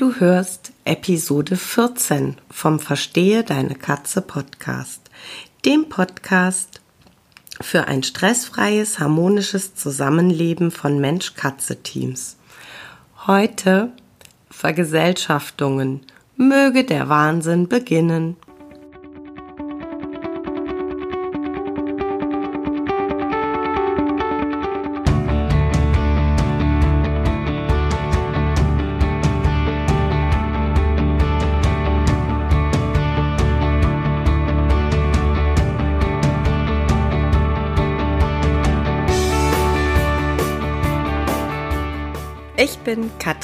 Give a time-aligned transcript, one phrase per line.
[0.00, 5.10] Du hörst Episode 14 vom Verstehe deine Katze Podcast,
[5.66, 6.80] dem Podcast
[7.60, 12.38] für ein stressfreies, harmonisches Zusammenleben von Mensch-Katze-Teams.
[13.26, 13.92] Heute
[14.48, 16.00] Vergesellschaftungen.
[16.34, 18.36] Möge der Wahnsinn beginnen.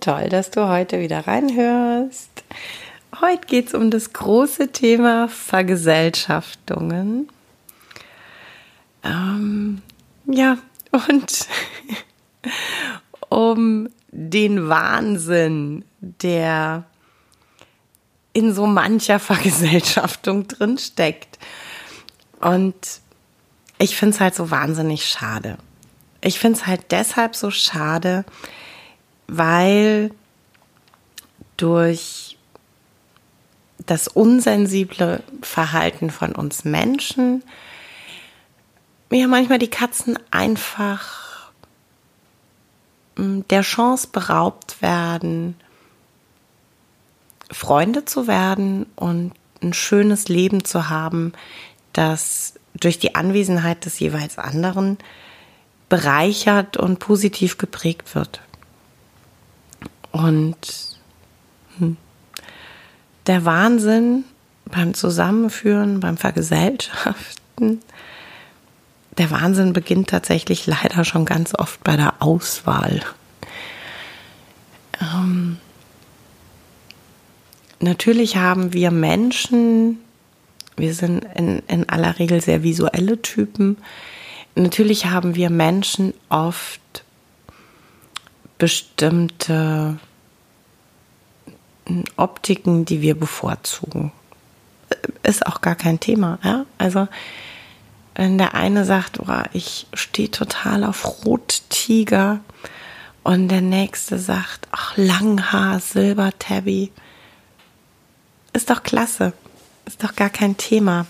[0.00, 2.44] Toll, dass du heute wieder reinhörst.
[3.20, 7.28] Heute geht es um das große Thema Vergesellschaftungen.
[9.02, 9.80] Ähm,
[10.26, 10.58] ja,
[10.92, 11.46] und
[13.28, 16.84] um den Wahnsinn, der
[18.32, 21.38] in so mancher Vergesellschaftung drin steckt.
[22.40, 22.74] Und
[23.78, 25.58] ich finde es halt so wahnsinnig schade.
[26.22, 28.24] Ich finde es halt deshalb so schade,
[29.30, 30.10] weil
[31.56, 32.36] durch
[33.86, 37.42] das unsensible Verhalten von uns Menschen
[39.12, 41.50] ja manchmal die Katzen einfach
[43.16, 45.56] hm, der Chance beraubt werden,
[47.50, 51.32] Freunde zu werden und ein schönes Leben zu haben,
[51.92, 54.98] das durch die Anwesenheit des jeweils anderen
[55.88, 58.40] bereichert und positiv geprägt wird.
[60.12, 60.98] Und
[61.78, 61.96] hm,
[63.26, 64.24] der Wahnsinn
[64.64, 67.80] beim Zusammenführen, beim Vergesellschaften,
[69.18, 73.02] der Wahnsinn beginnt tatsächlich leider schon ganz oft bei der Auswahl.
[75.00, 75.58] Ähm,
[77.80, 79.98] natürlich haben wir Menschen,
[80.76, 83.76] wir sind in, in aller Regel sehr visuelle Typen,
[84.54, 87.04] natürlich haben wir Menschen oft
[88.60, 89.98] bestimmte
[92.16, 94.12] Optiken, die wir bevorzugen.
[95.24, 96.38] Ist auch gar kein Thema.
[96.44, 96.66] Ja?
[96.78, 97.08] Also
[98.14, 102.40] wenn der eine sagt, oh, ich stehe total auf Rottiger
[103.22, 106.92] und der nächste sagt, ach, Langhaar, Silbertabby,
[108.52, 109.32] ist doch klasse.
[109.86, 111.06] Ist doch gar kein Thema.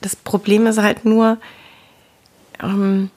[0.00, 1.38] Das Problem ist halt nur,
[2.60, 3.10] ähm,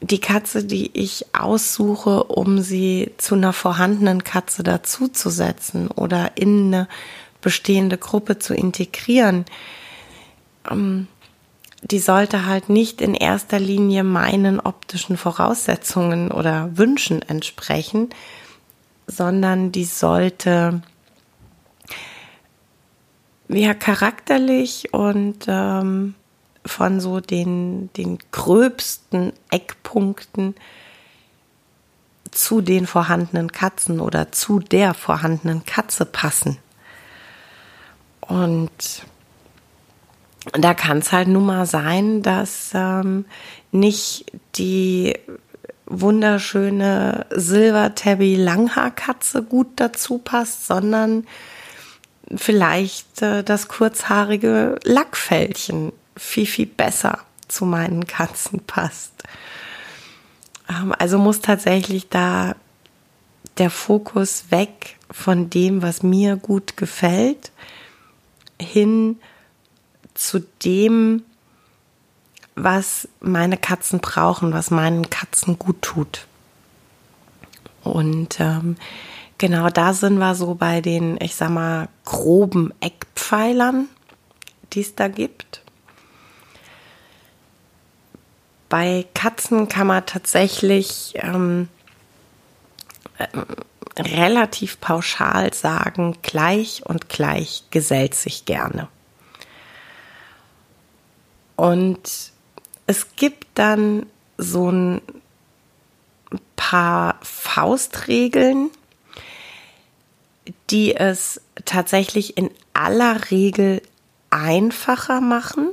[0.00, 6.88] die Katze, die ich aussuche, um sie zu einer vorhandenen Katze dazuzusetzen oder in eine
[7.40, 9.44] bestehende Gruppe zu integrieren,
[10.70, 11.08] ähm,
[11.82, 18.10] die sollte halt nicht in erster Linie meinen optischen Voraussetzungen oder Wünschen entsprechen,
[19.06, 20.82] sondern die sollte
[23.48, 26.14] ja charakterlich und ähm,
[26.66, 30.54] von so den, den gröbsten Eckpunkten
[32.30, 36.58] zu den vorhandenen Katzen oder zu der vorhandenen Katze passen.
[38.20, 38.70] Und
[40.52, 43.24] da kann es halt nun mal sein, dass ähm,
[43.72, 45.14] nicht die
[45.86, 51.26] wunderschöne Silver-Tabby Langhaarkatze gut dazu passt, sondern
[52.34, 59.22] vielleicht äh, das kurzhaarige Lackfältchen viel, viel besser zu meinen Katzen passt.
[60.68, 62.54] Ähm, also muss tatsächlich da
[63.58, 67.52] der Fokus weg von dem, was mir gut gefällt,
[68.60, 69.18] hin
[70.14, 71.22] zu dem,
[72.54, 76.26] was meine Katzen brauchen, was meinen Katzen gut tut.
[77.82, 78.76] Und ähm,
[79.38, 83.88] genau da sind wir so bei den, ich sag mal, groben Eckpfeilern,
[84.72, 85.62] die es da gibt.
[88.68, 91.68] Bei Katzen kann man tatsächlich ähm,
[93.18, 93.26] äh,
[94.00, 98.88] relativ pauschal sagen, gleich und gleich gesellt sich gerne.
[101.56, 102.32] Und
[102.86, 105.00] es gibt dann so ein
[106.56, 108.70] paar Faustregeln,
[110.70, 113.82] die es tatsächlich in aller Regel
[114.30, 115.68] einfacher machen.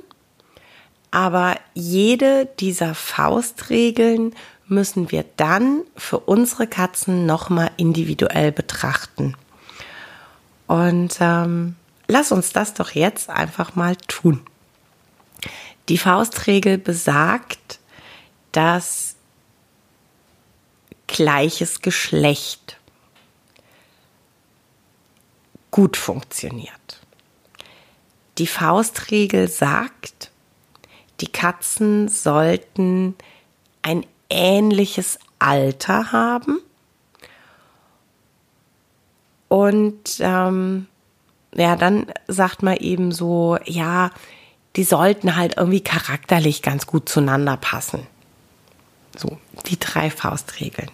[1.13, 4.33] Aber jede dieser Faustregeln
[4.65, 9.38] müssen wir dann für unsere Katzen nochmal individuell betrachten.
[10.65, 11.75] Und ähm,
[12.07, 14.42] lass uns das doch jetzt einfach mal tun.
[15.88, 17.77] Die Faustregel besagt,
[18.51, 19.15] dass
[21.06, 22.77] gleiches Geschlecht
[25.69, 27.01] gut funktioniert.
[28.39, 30.31] Die Faustregel sagt,
[31.24, 33.16] die Katzen sollten
[33.81, 36.60] ein ähnliches Alter haben
[39.48, 40.88] und ähm,
[41.56, 44.12] ja, dann sagt man eben so, ja,
[44.75, 48.06] die sollten halt irgendwie charakterlich ganz gut zueinander passen.
[49.16, 49.38] So,
[49.68, 50.92] die drei Faustregeln.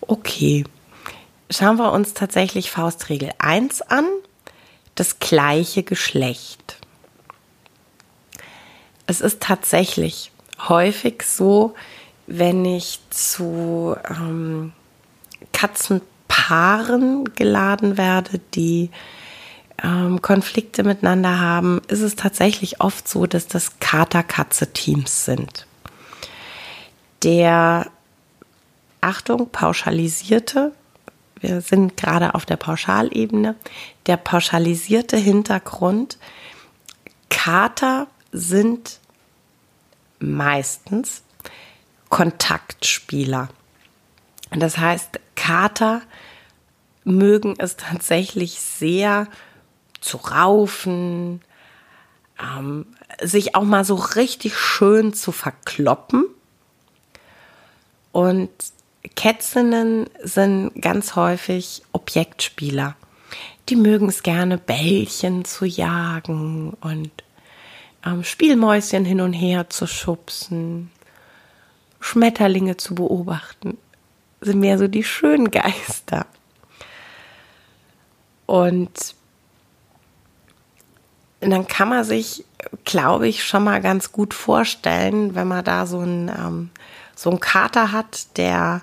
[0.00, 0.64] Okay.
[1.50, 4.06] Schauen wir uns tatsächlich Faustregel 1 an.
[4.94, 6.78] Das gleiche Geschlecht.
[9.10, 10.30] Es ist tatsächlich
[10.68, 11.74] häufig so,
[12.28, 14.72] wenn ich zu ähm,
[15.52, 18.88] Katzenpaaren geladen werde, die
[19.82, 25.66] ähm, Konflikte miteinander haben, ist es tatsächlich oft so, dass das Kater-Katze-Teams sind.
[27.24, 27.90] Der,
[29.00, 30.70] Achtung, pauschalisierte,
[31.40, 33.56] wir sind gerade auf der Pauschalebene,
[34.06, 36.16] der pauschalisierte Hintergrund,
[37.28, 38.99] Kater sind
[40.20, 41.22] meistens
[42.08, 43.48] Kontaktspieler.
[44.50, 46.02] Das heißt, Kater
[47.04, 49.26] mögen es tatsächlich sehr
[50.00, 51.40] zu raufen,
[52.40, 52.86] ähm,
[53.22, 56.24] sich auch mal so richtig schön zu verkloppen.
[58.12, 58.50] Und
[59.14, 62.96] Kätzinnen sind ganz häufig Objektspieler.
[63.68, 67.10] Die mögen es gerne, Bällchen zu jagen und
[68.04, 70.90] ähm, Spielmäuschen hin und her zu schubsen,
[72.00, 73.78] Schmetterlinge zu beobachten.
[74.40, 76.26] Sind mehr so die schönen Geister.
[78.46, 79.14] Und
[81.40, 82.44] dann kann man sich,
[82.84, 86.70] glaube ich, schon mal ganz gut vorstellen, wenn man da so einen, ähm,
[87.14, 88.82] so einen Kater hat, der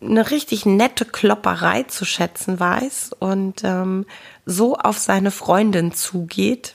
[0.00, 4.06] eine richtig nette Klopperei zu schätzen weiß und ähm,
[4.44, 6.74] so auf seine Freundin zugeht,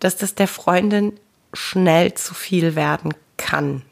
[0.00, 1.18] dass das der Freundin
[1.52, 3.82] schnell zu viel werden kann.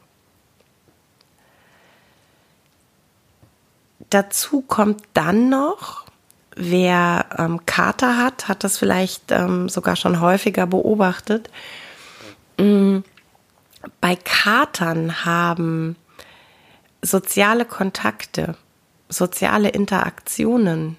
[4.09, 6.05] Dazu kommt dann noch,
[6.55, 11.49] wer ähm, Kater hat, hat das vielleicht ähm, sogar schon häufiger beobachtet.
[12.57, 13.03] Mhm.
[14.01, 15.95] Bei Katern haben
[17.01, 18.55] soziale Kontakte,
[19.09, 20.97] soziale Interaktionen.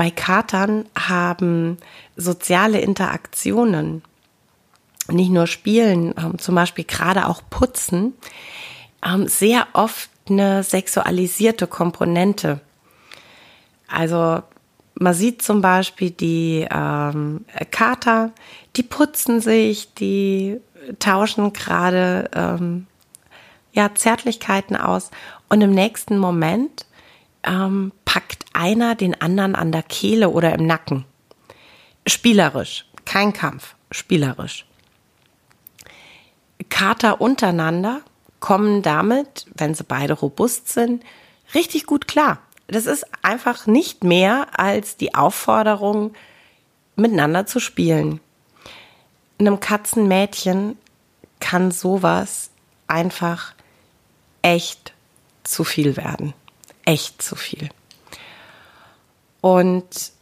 [0.00, 1.76] Bei Katern haben
[2.16, 4.02] soziale Interaktionen,
[5.10, 8.14] nicht nur Spielen, ähm, zum Beispiel gerade auch Putzen,
[9.04, 12.62] ähm, sehr oft eine sexualisierte Komponente.
[13.88, 14.42] Also
[14.94, 18.30] man sieht zum Beispiel die ähm, Kater,
[18.76, 20.62] die putzen sich, die
[20.98, 22.86] tauschen gerade ähm,
[23.74, 25.10] ja, Zärtlichkeiten aus
[25.50, 26.86] und im nächsten Moment
[27.42, 28.29] ähm, packt
[28.60, 31.06] einer den anderen an der Kehle oder im Nacken.
[32.06, 34.66] Spielerisch, kein Kampf, spielerisch.
[36.68, 38.02] Kater untereinander
[38.38, 41.02] kommen damit, wenn sie beide robust sind,
[41.54, 42.38] richtig gut klar.
[42.66, 46.12] Das ist einfach nicht mehr als die Aufforderung,
[46.96, 48.20] miteinander zu spielen.
[49.38, 50.76] Einem Katzenmädchen
[51.40, 52.50] kann sowas
[52.88, 53.54] einfach
[54.42, 54.92] echt
[55.44, 56.34] zu viel werden.
[56.84, 57.70] Echt zu viel.
[59.40, 60.12] Und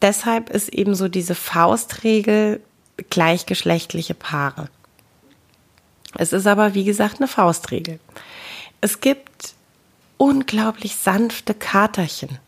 [0.00, 2.62] deshalb ist eben so diese Faustregel
[3.10, 4.68] gleichgeschlechtliche Paare.
[6.14, 7.98] Es ist aber, wie gesagt, eine Faustregel.
[8.80, 9.54] Es gibt
[10.18, 12.38] unglaublich sanfte Katerchen,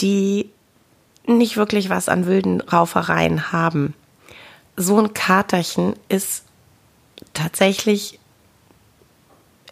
[0.00, 0.50] die
[1.26, 3.94] nicht wirklich was an wilden Raufereien haben.
[4.76, 6.44] So ein Katerchen ist
[7.34, 8.18] tatsächlich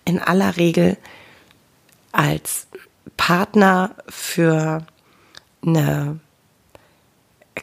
[0.04, 0.96] in aller Regel
[2.16, 2.66] als
[3.16, 4.86] Partner für
[5.64, 6.18] eine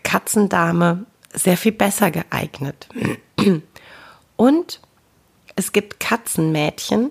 [0.04, 2.88] Katzendame sehr viel besser geeignet.
[4.36, 4.80] Und
[5.56, 7.10] es gibt Katzenmädchen,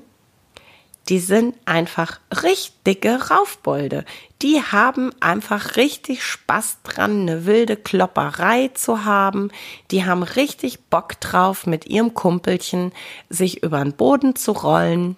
[1.09, 4.05] die sind einfach richtige Raufbolde.
[4.41, 9.51] Die haben einfach richtig Spaß dran, eine wilde Klopperei zu haben.
[9.91, 12.93] Die haben richtig Bock drauf, mit ihrem Kumpelchen
[13.29, 15.17] sich über den Boden zu rollen.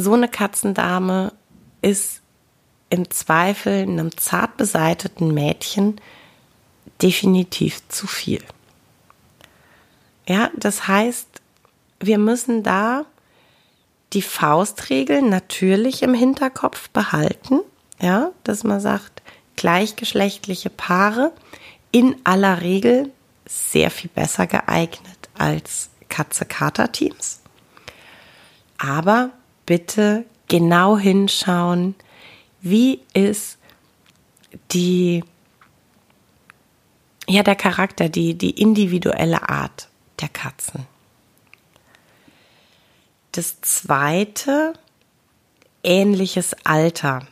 [0.00, 1.32] So eine Katzendame
[1.82, 2.20] ist
[2.88, 6.00] im Zweifel einem zart beseiteten Mädchen
[7.02, 8.44] definitiv zu viel.
[10.28, 11.26] Ja, das heißt,
[11.98, 13.06] wir müssen da
[14.12, 17.58] die Faustregeln natürlich im Hinterkopf behalten,
[18.00, 19.20] ja, dass man sagt,
[19.56, 21.32] gleichgeschlechtliche Paare
[21.90, 23.10] in aller Regel
[23.46, 27.40] sehr viel besser geeignet als Katze-Kater-Teams.
[28.78, 29.32] Aber
[29.68, 31.94] bitte genau hinschauen,
[32.62, 33.58] wie ist
[34.72, 35.22] die,
[37.28, 40.86] ja, der Charakter, die, die individuelle Art der Katzen.
[43.32, 44.72] Das zweite,
[45.82, 47.26] ähnliches Alter.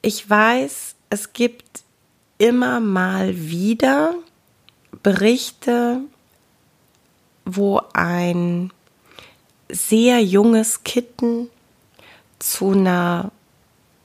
[0.00, 1.82] Ich weiß, es gibt
[2.38, 4.14] immer mal wieder
[5.02, 6.02] Berichte,
[7.44, 8.70] wo ein
[9.70, 11.48] sehr junges Kitten
[12.38, 13.30] zu einer,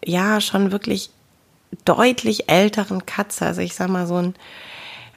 [0.03, 1.09] ja, schon wirklich
[1.85, 4.35] deutlich älteren Katze, also ich sag mal so ein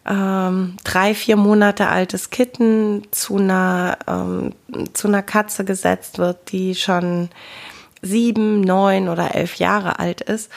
[0.09, 4.53] ähm, drei, vier Monate altes Kitten zu einer, ähm,
[4.95, 7.29] zu einer Katze gesetzt wird, die schon
[8.03, 10.51] sieben, neun oder elf Jahre alt ist.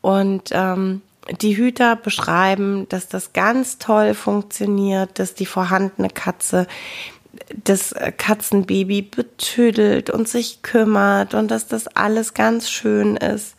[0.00, 1.02] Und ähm,
[1.40, 6.66] die Hüter beschreiben, dass das ganz toll funktioniert, dass die vorhandene Katze
[7.48, 13.56] das Katzenbaby betüdelt und sich kümmert und dass das alles ganz schön ist.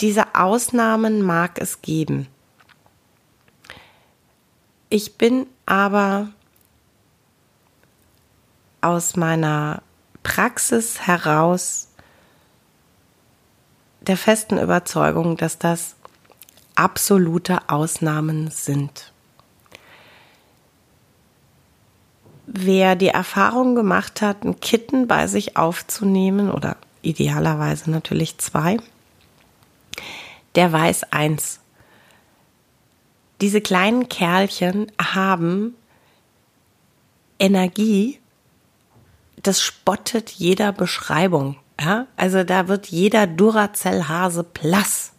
[0.00, 2.28] Diese Ausnahmen mag es geben.
[4.90, 6.28] Ich bin aber
[8.82, 9.82] aus meiner
[10.22, 11.88] Praxis heraus
[14.00, 15.96] der festen Überzeugung, dass das
[16.74, 19.12] absolute Ausnahmen sind.
[22.58, 28.78] Wer die Erfahrung gemacht hat, ein Kitten bei sich aufzunehmen oder idealerweise natürlich zwei,
[30.54, 31.60] der weiß eins
[33.40, 35.74] diese kleinen Kerlchen haben
[37.38, 38.18] Energie,
[39.42, 41.56] das spottet jeder Beschreibung.
[41.80, 42.06] Ja?
[42.16, 45.12] Also da wird jeder Duracell-Hase blass.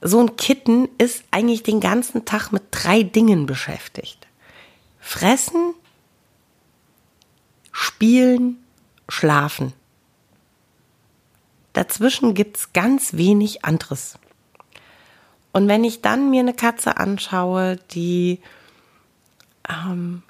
[0.00, 4.26] So ein Kitten ist eigentlich den ganzen Tag mit drei Dingen beschäftigt.
[5.00, 5.74] Fressen,
[7.78, 8.56] spielen,
[9.08, 9.72] schlafen.
[11.74, 14.18] Dazwischen gibt's ganz wenig anderes.
[15.52, 18.40] Und wenn ich dann mir eine Katze anschaue, die
[19.68, 20.24] ähm,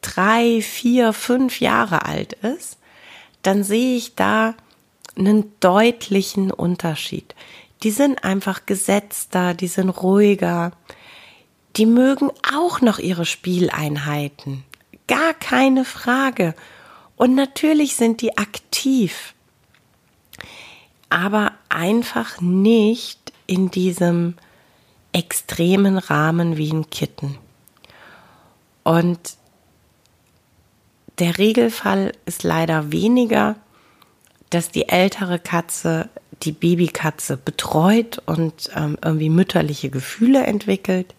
[0.00, 2.78] drei, vier, fünf Jahre alt ist,
[3.42, 4.54] dann sehe ich da
[5.16, 7.36] einen deutlichen Unterschied.
[7.84, 10.72] Die sind einfach gesetzter, die sind ruhiger,
[11.76, 14.64] die mögen auch noch ihre Spieleinheiten.
[15.10, 16.54] Gar keine Frage.
[17.16, 19.34] Und natürlich sind die aktiv,
[21.08, 24.34] aber einfach nicht in diesem
[25.12, 27.38] extremen Rahmen wie ein Kitten.
[28.84, 29.18] Und
[31.18, 33.56] der Regelfall ist leider weniger,
[34.50, 36.08] dass die ältere Katze
[36.44, 41.16] die Babykatze betreut und ähm, irgendwie mütterliche Gefühle entwickelt.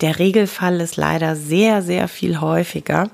[0.00, 3.10] Der Regelfall ist leider sehr, sehr viel häufiger,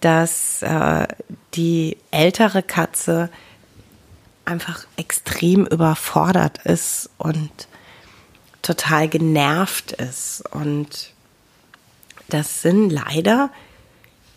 [0.00, 1.06] dass äh,
[1.54, 3.30] die ältere Katze
[4.44, 7.50] einfach extrem überfordert ist und
[8.62, 10.42] total genervt ist.
[10.50, 11.12] Und
[12.28, 13.50] das sind leider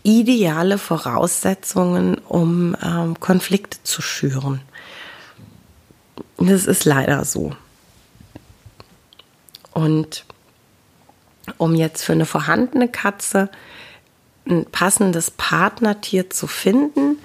[0.03, 4.61] ideale Voraussetzungen, um ähm, Konflikte zu schüren.
[6.37, 7.55] Das ist leider so.
[9.71, 10.25] Und
[11.57, 13.49] um jetzt für eine vorhandene Katze
[14.45, 17.17] ein passendes Partnertier zu finden,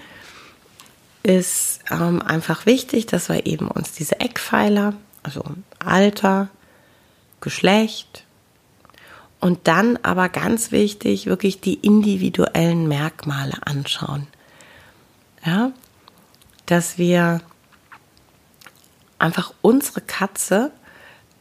[1.22, 5.42] ist ähm, einfach wichtig, dass wir eben uns diese Eckpfeiler, also
[5.78, 6.48] Alter,
[7.40, 8.25] Geschlecht
[9.40, 14.26] und dann aber ganz wichtig, wirklich die individuellen Merkmale anschauen.
[15.44, 15.72] Ja,
[16.66, 17.40] dass wir
[19.18, 20.72] einfach unsere Katze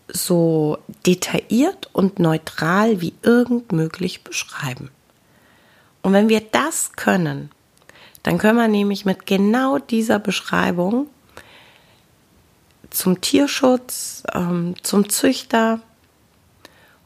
[0.07, 4.89] so detailliert und neutral wie irgend möglich beschreiben.
[6.01, 7.51] Und wenn wir das können,
[8.23, 11.07] dann können wir nämlich mit genau dieser Beschreibung
[12.89, 15.81] zum Tierschutz, ähm, zum Züchter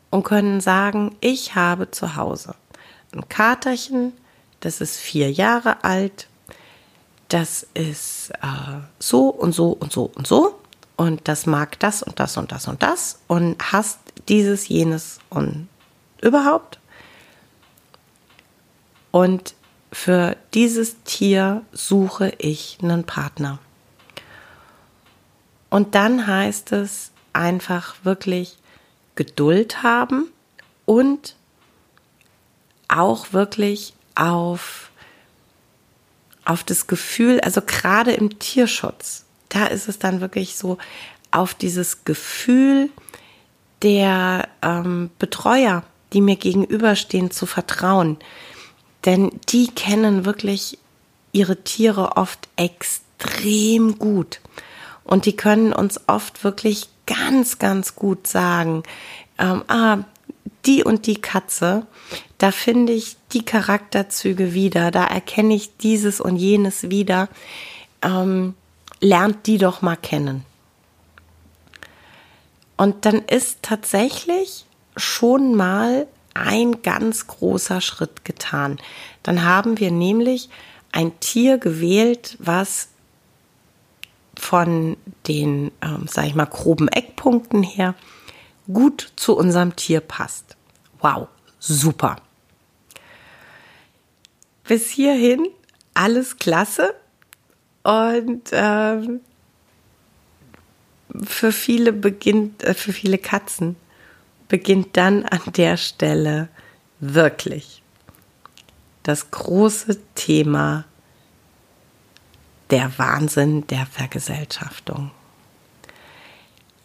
[0.10, 2.56] und können sagen, ich habe zu Hause
[3.14, 4.14] ein Katerchen,
[4.60, 6.28] das ist vier Jahre alt,
[7.28, 10.61] das ist äh, so und so und so und so
[11.02, 15.68] und das mag das und das und das und das und hast dieses, jenes und
[16.22, 16.80] überhaupt.
[19.10, 19.56] Und
[19.92, 23.58] für dieses Tier suche ich einen Partner.
[25.72, 28.60] Und dann heißt es einfach wirklich
[29.16, 30.32] Geduld haben
[30.86, 31.36] und
[32.90, 34.92] auch wirklich auf,
[36.46, 40.78] auf das Gefühl, also gerade im Tierschutz, da ist es dann wirklich so,
[41.32, 42.90] auf dieses Gefühl
[43.82, 48.18] der ähm, Betreuer, die mir gegenüberstehen, zu vertrauen.
[49.06, 50.78] Denn die kennen wirklich
[51.32, 54.42] ihre Tiere oft extrem gut.
[55.04, 58.84] Und die können uns oft wirklich ganz, ganz gut sagen,
[59.40, 60.00] ähm, ah,
[60.66, 61.88] die und die Katze,
[62.38, 67.30] da finde ich die Charakterzüge wieder, da erkenne ich dieses und jenes wieder.
[68.04, 68.54] Ähm,
[69.02, 70.46] lernt die doch mal kennen.
[72.78, 74.66] Und dann ist tatsächlich
[74.96, 78.80] schon mal ein ganz großer Schritt getan.
[79.24, 80.50] Dann haben wir nämlich
[80.92, 82.90] ein Tier gewählt, was
[84.38, 87.96] von den, ähm, sag ich mal, groben Eckpunkten her
[88.72, 90.56] gut zu unserem Tier passt.
[91.00, 91.28] Wow,
[91.60, 92.18] super.
[94.64, 95.48] Bis hierhin
[95.94, 96.96] alles klasse
[97.84, 99.22] und ähm,
[101.24, 103.76] für viele beginnt, äh, für viele Katzen
[104.48, 106.50] beginnt dann an der Stelle
[107.00, 107.82] wirklich
[109.04, 110.86] das große Thema
[112.70, 115.12] der Wahnsinn der Vergesellschaftung.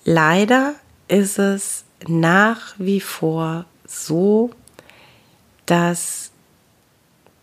[0.05, 0.75] Leider
[1.09, 4.51] ist es nach wie vor so,
[5.67, 6.31] dass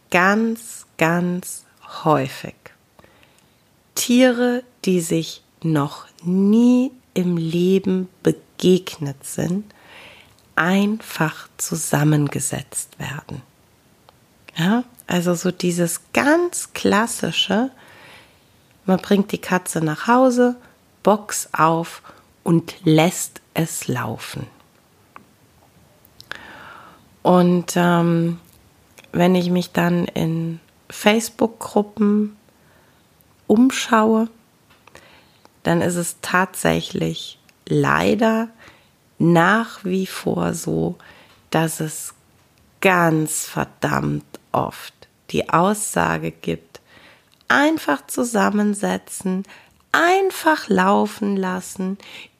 [0.10, 1.66] ganz, ganz
[2.04, 2.56] häufig
[4.04, 9.64] Tiere, die sich noch nie im Leben begegnet sind,
[10.58, 13.42] einfach zusammengesetzt werden.
[14.58, 17.72] Ja, also so dieses ganz klassische,
[18.86, 20.58] man bringt die Katze nach Hause,
[21.02, 22.02] Box auf
[22.44, 24.48] und lässt es laufen.
[27.22, 28.38] Und ähm,
[29.14, 32.36] wenn ich mich dann in Facebook-Gruppen
[33.54, 34.30] umschaue,
[35.62, 37.38] dann ist es tatsächlich
[37.68, 38.50] leider
[39.20, 40.98] nach wie vor so,
[41.52, 42.16] dass es
[42.82, 44.94] ganz verdammt oft
[45.30, 46.82] die Aussage gibt,
[47.48, 49.44] einfach zusammensetzen,
[49.92, 52.00] einfach laufen lassen,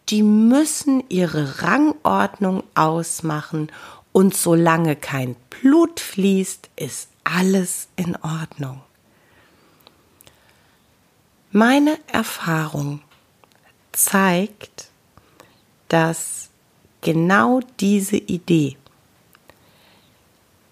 [0.10, 3.72] die müssen ihre Rangordnung ausmachen
[4.12, 8.82] und solange kein Blut fließt, ist alles in Ordnung.
[11.56, 13.02] Meine Erfahrung
[13.92, 14.90] zeigt,
[15.88, 16.50] dass
[17.02, 18.76] genau diese Idee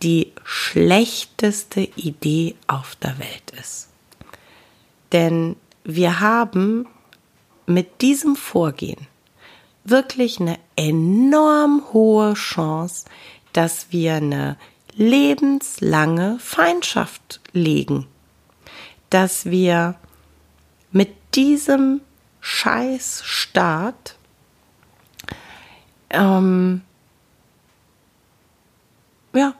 [0.01, 3.89] die schlechteste Idee auf der Welt ist.
[5.11, 6.87] Denn wir haben
[7.67, 9.05] mit diesem Vorgehen
[9.83, 13.05] wirklich eine enorm hohe Chance,
[13.53, 14.57] dass wir eine
[14.95, 18.07] lebenslange Feindschaft legen,
[19.11, 20.00] dass wir
[20.91, 22.01] mit diesem
[22.41, 24.15] Scheißstaat
[26.09, 26.81] ähm,
[29.33, 29.53] ja,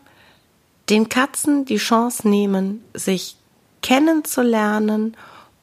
[0.90, 3.38] den Katzen die Chance nehmen, sich
[3.82, 5.16] kennenzulernen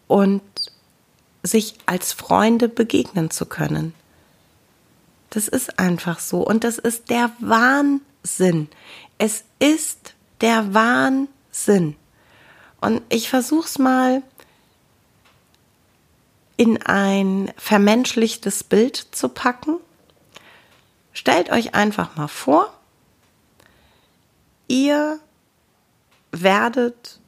[0.07, 0.43] und
[1.43, 3.95] sich als Freunde begegnen zu können.
[5.31, 8.69] Das ist einfach so und das ist der Wahnsinn.
[9.19, 11.97] Es ist der Wahnsinn.
[12.81, 14.23] Und ich versuch's mal
[16.59, 19.77] in ein vermenschlichtes Bild zu packen.
[21.13, 22.73] Stellt euch einfach mal vor,
[24.67, 25.21] ihr
[26.33, 27.21] werdet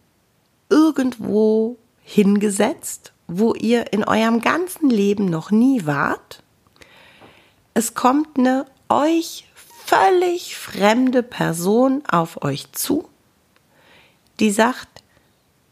[0.69, 6.43] irgendwo hingesetzt, wo ihr in eurem ganzen Leben noch nie wart.
[7.73, 13.09] Es kommt eine euch völlig fremde Person auf euch zu,
[14.41, 14.89] die sagt,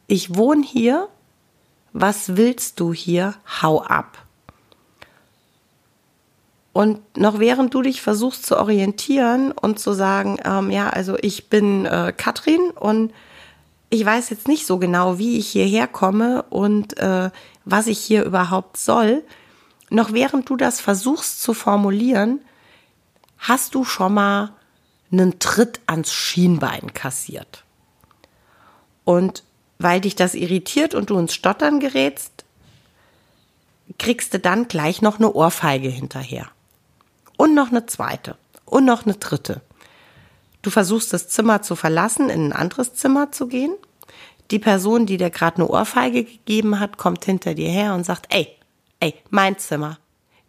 [0.06, 1.08] ich wohne hier,
[1.92, 4.18] was willst du hier, hau ab.
[6.72, 11.48] Und noch während du dich versuchst zu orientieren und zu sagen, ähm, ja, also ich
[11.48, 13.12] bin äh, Katrin und
[13.90, 17.30] ich weiß jetzt nicht so genau, wie ich hierher komme und äh,
[17.64, 19.24] was ich hier überhaupt soll,
[19.90, 22.40] noch während du das versuchst zu formulieren,
[23.38, 24.52] hast du schon mal
[25.10, 27.64] einen Tritt ans Schienbein kassiert.
[29.04, 29.42] Und
[29.78, 32.44] weil dich das irritiert und du ins Stottern gerätst,
[33.98, 36.48] kriegst du dann gleich noch eine Ohrfeige hinterher.
[37.36, 38.36] Und noch eine zweite.
[38.64, 39.62] Und noch eine dritte.
[40.62, 43.72] Du versuchst das Zimmer zu verlassen, in ein anderes Zimmer zu gehen.
[44.50, 48.26] Die Person, die dir gerade eine Ohrfeige gegeben hat, kommt hinter dir her und sagt,
[48.34, 48.48] ey,
[49.00, 49.98] ey, mein Zimmer.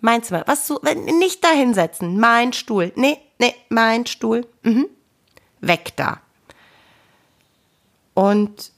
[0.01, 0.43] Mein Zimmer.
[0.47, 0.79] Was du,
[1.17, 2.19] nicht da hinsetzen.
[2.19, 2.91] Mein Stuhl.
[2.95, 4.47] Nee, nee, mein Stuhl.
[4.63, 4.87] Mhm.
[5.61, 6.21] Weg da.
[8.13, 8.71] Und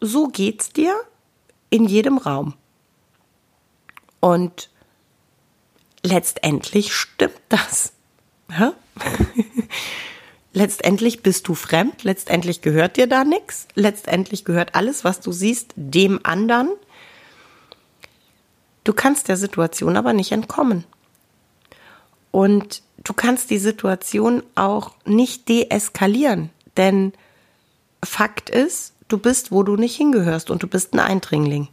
[0.00, 0.94] so geht's dir
[1.70, 2.54] in jedem Raum.
[4.20, 4.70] Und
[6.02, 7.92] letztendlich stimmt das.
[8.50, 8.72] Ja?
[10.52, 15.72] letztendlich bist du fremd, letztendlich gehört dir da nichts, letztendlich gehört alles, was du siehst,
[15.76, 16.70] dem anderen.
[18.84, 20.84] Du kannst der Situation aber nicht entkommen.
[22.30, 27.12] Und du kannst die Situation auch nicht deeskalieren, denn
[28.04, 31.68] Fakt ist, du bist, wo du nicht hingehörst und du bist ein Eindringling.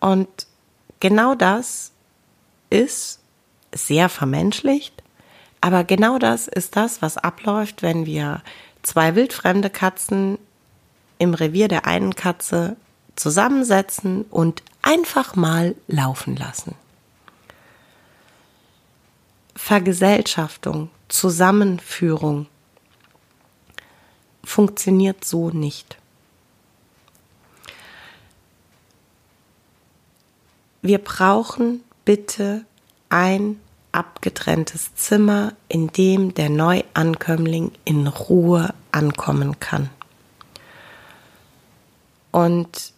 [0.00, 0.46] Und
[1.00, 1.92] genau das
[2.70, 3.20] ist
[3.72, 5.02] sehr vermenschlicht,
[5.60, 8.42] aber genau das ist das, was abläuft, wenn wir
[8.82, 10.38] zwei wildfremde Katzen
[11.18, 12.76] im Revier der einen Katze
[13.16, 16.74] zusammensetzen und einfach mal laufen lassen.
[19.56, 22.46] Vergesellschaftung, Zusammenführung
[24.46, 25.98] funktioniert so nicht.
[30.82, 32.64] Wir brauchen bitte
[33.08, 39.90] ein abgetrenntes Zimmer, in dem der Neuankömmling in Ruhe ankommen kann.
[42.30, 42.92] Und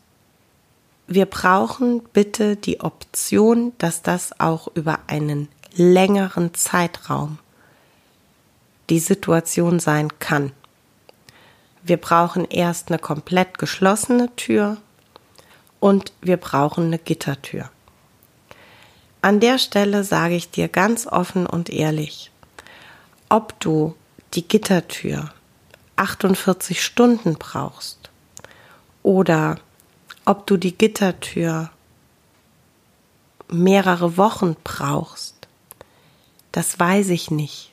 [1.06, 7.38] wir brauchen bitte die Option, dass das auch über einen längeren Zeitraum
[8.90, 10.52] die Situation sein kann.
[11.88, 14.76] Wir brauchen erst eine komplett geschlossene Tür
[15.80, 17.70] und wir brauchen eine Gittertür.
[19.22, 22.30] An der Stelle sage ich dir ganz offen und ehrlich,
[23.30, 23.94] ob du
[24.34, 25.32] die Gittertür
[25.96, 28.10] 48 Stunden brauchst
[29.02, 29.58] oder
[30.26, 31.70] ob du die Gittertür
[33.48, 35.48] mehrere Wochen brauchst,
[36.52, 37.72] das weiß ich nicht.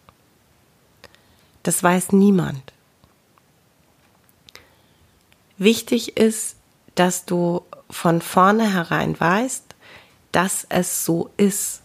[1.63, 2.74] Das weiß niemand.
[5.57, 6.57] Wichtig ist,
[6.95, 9.63] dass du von vornherein weißt,
[10.31, 11.81] dass es so ist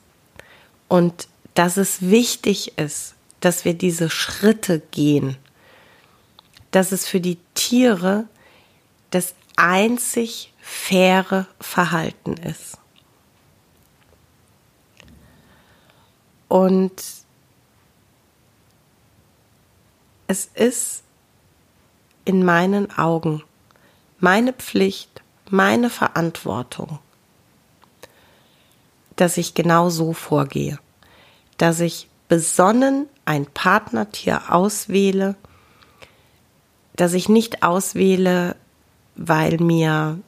[0.88, 5.36] und dass es wichtig ist, dass wir diese Schritte gehen,
[6.70, 8.24] dass es für die Tiere
[9.10, 12.78] das einzig faire Verhalten ist.
[16.48, 17.02] Und
[20.26, 21.02] es ist
[22.24, 23.42] in meinen Augen
[24.20, 26.98] meine Pflicht, meine Verantwortung,
[29.16, 30.78] dass ich genau so vorgehe,
[31.58, 35.34] dass ich besonnen ein Partnertier auswähle,
[36.94, 38.56] dass ich nicht auswähle,
[39.16, 40.18] weil mir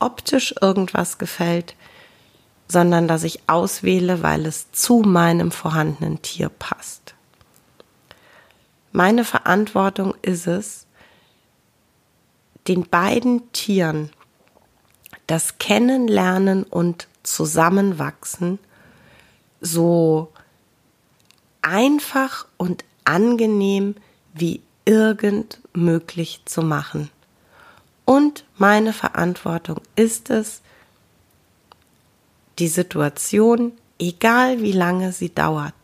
[0.00, 1.76] optisch irgendwas gefällt,
[2.68, 7.14] sondern dass ich auswähle, weil es zu meinem vorhandenen Tier passt.
[8.92, 10.86] Meine Verantwortung ist es,
[12.70, 14.10] den beiden Tieren
[15.26, 18.60] das Kennenlernen und Zusammenwachsen
[19.60, 20.32] so
[21.62, 23.96] einfach und angenehm
[24.34, 27.10] wie irgend möglich zu machen.
[28.04, 30.62] Und meine Verantwortung ist es,
[32.60, 35.74] die Situation, egal wie lange sie dauert,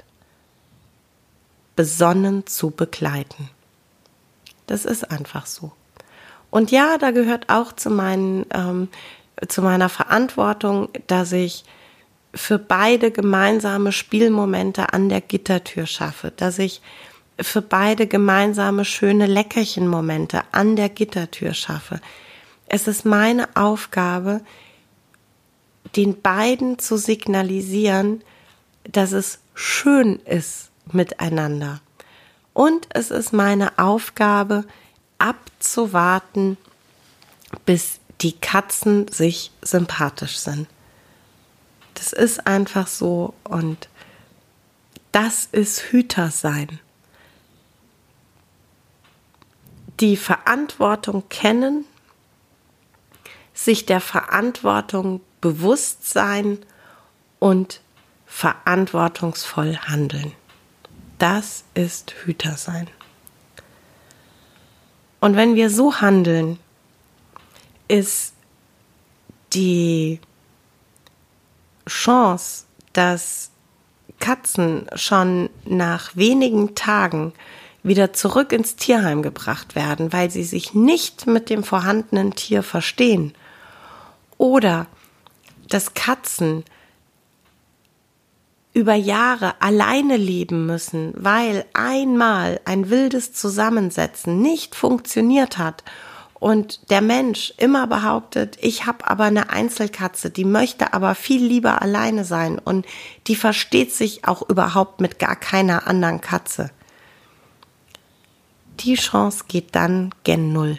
[1.75, 3.51] besonnen zu begleiten.
[4.69, 5.73] Das ist einfach so.
[6.51, 8.89] Und ja, da gehört auch zu meinen ähm,
[9.49, 11.65] zu meiner Verantwortung, dass ich
[12.35, 16.83] für beide gemeinsame Spielmomente an der Gittertür schaffe, dass ich
[17.41, 22.01] für beide gemeinsame schöne Leckerchenmomente an der Gittertür schaffe.
[22.67, 24.41] Es ist meine Aufgabe,
[25.97, 28.23] den beiden zu signalisieren,
[28.85, 31.81] dass es schön ist miteinander.
[32.53, 34.65] Und es ist meine Aufgabe,
[35.19, 36.57] abzuwarten,
[37.65, 40.69] bis die Katzen sich sympathisch sind.
[41.95, 43.89] Das ist einfach so und
[45.13, 46.79] das ist Hüter sein.
[50.01, 51.87] Die Verantwortung kennen,
[53.55, 56.59] sich der Verantwortung bewusst sein
[57.39, 57.81] und
[58.27, 60.33] verantwortungsvoll handeln.
[61.19, 62.91] Das ist Hüter sein.
[65.21, 66.59] Und wenn wir so handeln,
[67.89, 68.35] ist
[69.53, 70.21] die
[71.89, 73.51] Chance, dass
[74.19, 77.33] Katzen schon nach wenigen Tagen
[77.83, 83.33] wieder zurück ins Tierheim gebracht werden, weil sie sich nicht mit dem vorhandenen Tier verstehen.
[84.39, 84.87] Oder
[85.69, 86.65] dass Katzen
[88.77, 95.83] über Jahre alleine leben müssen, weil einmal ein wildes Zusammensetzen nicht funktioniert hat
[96.35, 101.81] und der Mensch immer behauptet, ich habe aber eine Einzelkatze, die möchte aber viel lieber
[101.81, 102.85] alleine sein und
[103.29, 106.71] die versteht sich auch überhaupt mit gar keiner anderen Katze.
[108.81, 110.79] Die Chance geht dann gen Null.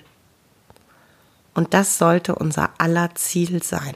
[1.55, 3.95] Und das sollte unser aller Ziel sein.